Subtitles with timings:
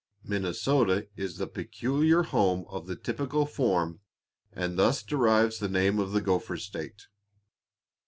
[0.23, 3.99] Minnesota is the peculiar home of the typical form,
[4.51, 7.03] and thus deserves the name of the 'Gopher State.'"